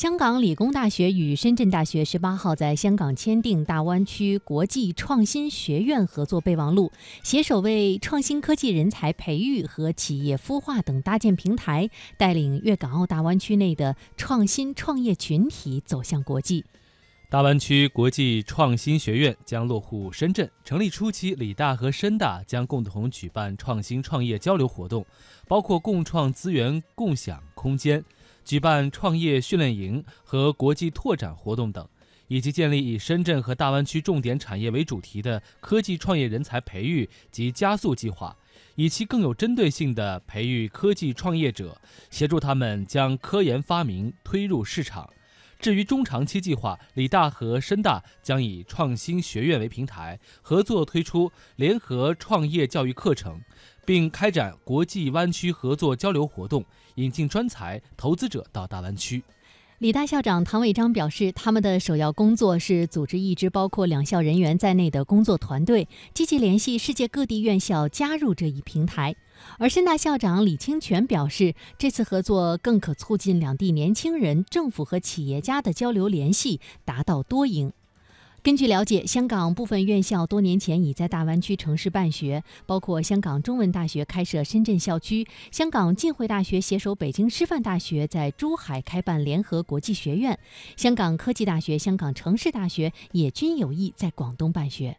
[0.00, 6.90] 香港理工大学与深圳大学十八号在香港签订大湾区国际创新学院合作备忘录，
[7.22, 16.64] 携手为创新科技人才培育和企业孵化等搭建平台，带领粤港澳大湾区内的创新创业群体走向国际。
[17.28, 25.04] 大湾区国际创新学院将落户深圳，成立初期，理大和深大将共同举办创新创业交流活动，
[25.46, 28.02] 包括共创资源共享空间。
[28.44, 31.86] 举办创业训练营和国际拓展活动等，
[32.28, 38.36] 以及建立以深圳和大湾区重点产业为主题的科技创业人才培育及加速计划，
[38.74, 41.80] 以其更有针对性地培育科技创业者，
[42.10, 45.10] 协助他们将科研发明推入市场。
[45.60, 53.38] 至于中长期计划，李大和深大将以创新学院为平台，合作推出联合创业教育课程，
[53.84, 56.64] 并开展国际湾区合作交流活动，
[56.94, 59.22] 引进专才、投资者到大湾区。
[59.80, 69.16] 李大校长唐伟章表示，他们的首要工作是组织一支包括两校人员在内的工作团队，积极联系世界各地院校加入这一平台。
[69.56, 77.72] 而深大校长李清泉表示，这次合作更可促进两地年轻人、政府和企业家的交流联系，达到多赢。
[78.42, 90.38] 根据了解，香港部分院校多年前已在大湾区城市办学，包括香港中文大学开设深圳校区，香港浸会大学携手北京师范大学在珠海开办联合国际学院，
[90.74, 94.96] 香港科技大学、香港城市大学也均有意在广东办学。